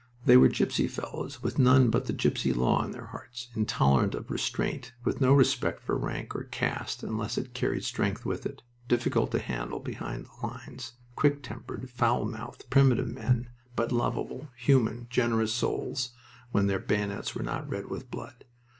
They 0.25 0.35
were 0.35 0.47
gipsy 0.47 0.87
fellows, 0.87 1.43
with 1.43 1.59
none 1.59 1.91
but 1.91 2.05
the 2.07 2.13
gipsy 2.13 2.53
law 2.53 2.83
in 2.83 2.89
their 2.89 3.05
hearts, 3.05 3.49
intolerant 3.55 4.15
of 4.15 4.31
restraint, 4.31 4.93
with 5.03 5.21
no 5.21 5.31
respect 5.31 5.83
for 5.83 5.95
rank 5.95 6.35
or 6.35 6.45
caste 6.45 7.03
unless 7.03 7.37
it 7.37 7.53
carried 7.53 7.83
strength 7.85 8.25
with 8.25 8.47
it, 8.47 8.63
difficult 8.87 9.29
to 9.33 9.37
handle 9.37 9.77
behind 9.79 10.25
the 10.25 10.47
lines, 10.47 10.93
quick 11.15 11.43
tempered, 11.43 11.87
foul 11.91 12.25
mouthed, 12.25 12.65
primitive 12.71 13.09
men, 13.13 13.51
but 13.75 13.91
lovable, 13.91 14.47
human, 14.57 15.05
generous 15.11 15.53
souls 15.53 16.13
when 16.51 16.65
their 16.65 16.79
bayonets 16.79 17.35
were 17.35 17.43
not 17.43 17.69
red 17.69 17.85
with 17.91 18.09
blood. 18.09 18.45